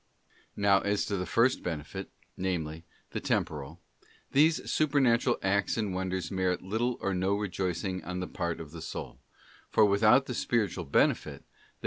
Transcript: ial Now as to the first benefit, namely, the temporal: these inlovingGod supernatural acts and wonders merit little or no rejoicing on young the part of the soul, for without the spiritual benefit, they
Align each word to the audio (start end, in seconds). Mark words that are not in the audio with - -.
ial 0.01 0.33
Now 0.63 0.79
as 0.79 1.05
to 1.05 1.15
the 1.15 1.27
first 1.27 1.61
benefit, 1.61 2.09
namely, 2.35 2.85
the 3.11 3.19
temporal: 3.19 3.81
these 4.31 4.59
inlovingGod 4.59 4.67
supernatural 4.69 5.37
acts 5.43 5.77
and 5.77 5.93
wonders 5.93 6.31
merit 6.31 6.63
little 6.63 6.97
or 7.01 7.13
no 7.13 7.35
rejoicing 7.37 8.01
on 8.03 8.15
young 8.15 8.19
the 8.21 8.27
part 8.27 8.59
of 8.59 8.71
the 8.71 8.81
soul, 8.81 9.19
for 9.69 9.85
without 9.85 10.25
the 10.25 10.33
spiritual 10.33 10.85
benefit, 10.85 11.43
they 11.43 11.79